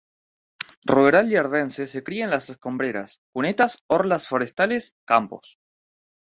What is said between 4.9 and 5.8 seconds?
campos.